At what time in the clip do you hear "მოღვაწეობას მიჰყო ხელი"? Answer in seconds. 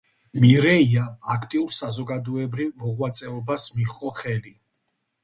2.85-4.55